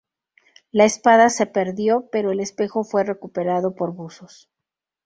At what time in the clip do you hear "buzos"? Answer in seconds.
3.93-4.49